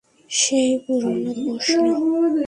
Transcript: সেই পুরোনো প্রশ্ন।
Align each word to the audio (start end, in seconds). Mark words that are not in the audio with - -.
সেই 0.31 0.71
পুরোনো 0.85 1.31
প্রশ্ন। 1.43 1.85